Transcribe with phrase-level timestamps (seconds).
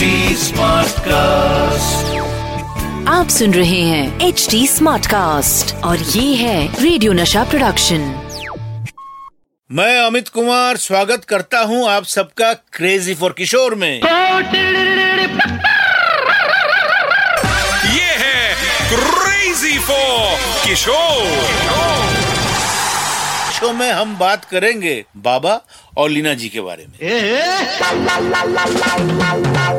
[0.00, 0.52] HD
[1.04, 2.20] cast
[3.08, 8.00] आप सुन रहे हैं एच डी स्मार्ट कास्ट और ये है रेडियो नशा प्रोडक्शन
[9.70, 13.92] मैं अमित कुमार स्वागत करता हूँ आप सबका क्रेजी फॉर किशोर में।
[17.94, 18.54] ये है
[18.92, 22.11] क्रेजी फॉर किशोर
[23.62, 25.60] शो में हम बात करेंगे बाबा
[25.98, 26.94] और लीना जी के बारे में।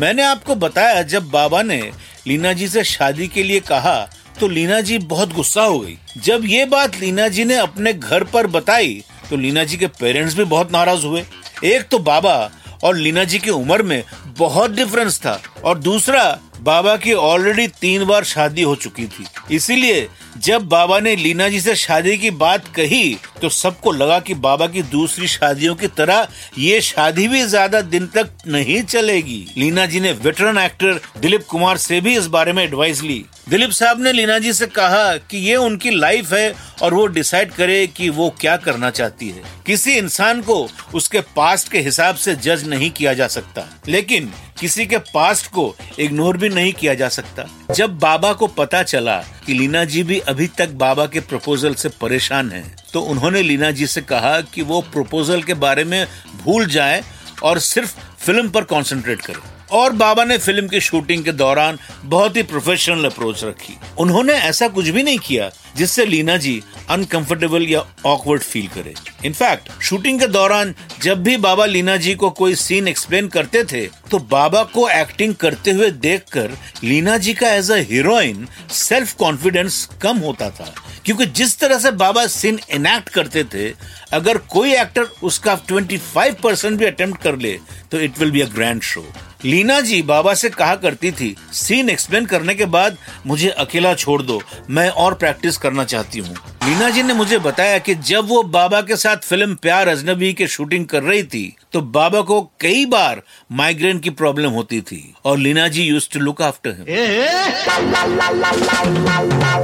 [0.00, 1.80] मैंने आपको बताया जब बाबा ने
[2.26, 3.94] लीना जी से शादी के लिए कहा
[4.40, 8.24] तो लीना जी बहुत गुस्सा हो गई। जब ये बात लीना जी ने अपने घर
[8.24, 11.24] पर बताई तो लीना जी के पेरेंट्स भी बहुत नाराज़ हुए।
[11.64, 12.50] एक तो बाबा
[12.84, 14.02] और लीना जी की उम्र में
[14.38, 20.08] बहुत डिफरेंस था और दूसरा बाबा की ऑलरेडी तीन बार शादी हो चुकी थी। इसीलिए
[20.40, 24.66] जब बाबा ने लीना जी से शादी की बात कही तो सबको लगा कि बाबा
[24.66, 30.00] की दूसरी शादियों की तरह ये शादी भी ज़्यादा दिन तक नहीं चलेगी। लीना जी
[30.00, 34.12] ने वेटरन एक्टर दिलीप कुमार से भी इस बारे में एडवाइस ली। दिलीप साहब ने
[34.12, 38.34] लीना जी से कहा कि ये उनकी लाइफ है और वो डिसाइड करे कि वो
[38.40, 43.14] क्या करना चाहती है। किसी इंसान को उसके पास्ट के हिसाब से जज नहीं किया
[43.14, 48.32] जा सकता। लेकिन किसी के पास्ट को इग्नोर भी नहीं किया जा सकता। जब बाबा
[48.32, 52.76] को पता चला कि लीना जी भी अभी तक बाबा के प्रपोजल से परेशान हैं,
[52.92, 56.06] तो उन्होंने लीना जी से कहा कि वो प्रपोजल के बारे में
[56.44, 57.04] भूल जाए
[57.42, 62.36] और सिर्फ़ फ़िल्म पर कॉन्सेंट्रेट करें। और बाबा ने फ़िल्म की शूटिंग के दौरान बहुत
[62.36, 67.86] ही प्रोफेशनल अप्रोच रखी। उन्होंने ऐसा कुछ भी नहीं किया जिससे लीना जी अनकंफर्टेबल या
[68.06, 72.88] ऑकवर्ड फील करे। इनफैक्ट शूटिंग के दौरान जब भी बाबा लीना जी को कोई सीन
[72.88, 77.76] एक्सप्लेन करते थे तो बाबा को एक्टिंग करते हुए देखकर लीना जी का as a
[77.90, 80.72] heroine self confidence कम होता था।
[81.04, 83.68] क्योंकि जिस तरह से बाबा सीन इनैक्ट करते थे,
[84.12, 87.58] अगर कोई एक्टर उसका 25 परसेंट भी अटेम्प्ट कर ले
[87.92, 89.04] तो it will be a grand show
[89.44, 94.22] Leena ji बाबा से कहा करती थी सीन एक्सप्लेन करने के बाद मुझे अकेला छोड़
[94.22, 98.42] दो, मैं और प्रैक्टिस करना चाहती हूँ। लीना जी ने मुझे बताया कि जब वो
[98.54, 102.84] बाबा के साथ फ़िल्म प्यार अजनबी की शूटिंग कर रही थी तो बाबा को कई
[102.86, 103.22] बार
[103.52, 106.84] माइग्रेन की प्रॉब्लम होती थी और Leena ji used to look after him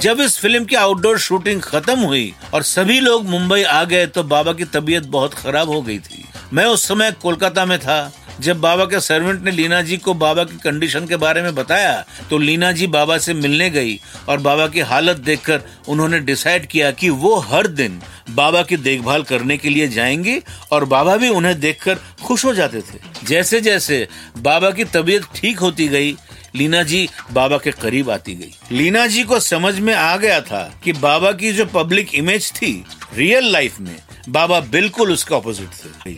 [0.00, 4.22] जब इस फ़िल्म की आउटडोर शूटिंग खत्म हुई और सभी लोग मुंबई आ गए तो
[4.34, 7.98] बाबा की तबीयत बहुत खराब हो गई थी। मैं उस समय कोलकाता में था
[8.40, 12.04] जब बाबा के सर्वेंट ने लीना जी को बाबा की कंडीशन के बारे में बताया
[12.30, 16.90] तो लीना जी बाबा से मिलने गई और बाबा की हालत देखकर उन्होंने डिसाइड किया
[16.90, 18.00] कि वो हर दिन
[18.30, 22.80] बाबा की देखभाल करने के लिए जाएँगी और बाबा भी उन्हें देखकर खुश हो जाते
[22.80, 24.08] थे। जैसे जैसे
[24.38, 26.16] बाबा की तबीयत ठीक होती गई,
[26.54, 30.80] लीना जी बाबा के करीब आती गई। लीना जी को समझ में आ गया था
[30.84, 32.84] कि बाबा की जो पब्लिक इमेज थी
[33.14, 33.96] रियल लाइफ में,
[34.28, 36.10] बाबा बिल्कुल उसका ऑपोजिट थे।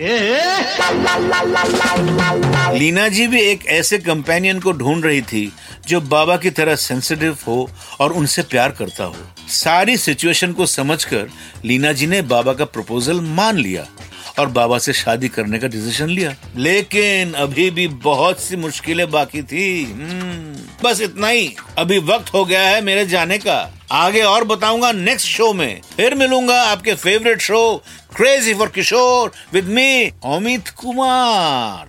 [2.76, 5.52] लीना जी भी एक ऐसे कंपेनियन को ढूंढ रही थी
[5.88, 7.70] जो बाबा की तरह सेंसिटिव हो
[8.00, 9.16] और उनसे प्यार करता हो।
[9.48, 11.28] सारी सिचुएशन को समझकर
[11.64, 13.86] लीना जी ने बाबा का प्रपोजल मान लिया
[14.38, 19.42] और बाबा से शादी करने का डिसीज़न लिया। लेकिन अभी भी बहुत सी मुश्किलें बाकी
[19.42, 24.44] थी। हम्म, बस इतना ही। अभी वक्त हो गया है मेरे जाने का। आगे और
[24.44, 27.82] बताऊँगा नेक्स्ट शो में। फिर मिलूँगा आपके favourite show
[28.16, 31.88] crazy for Kishore with me Amit Kumar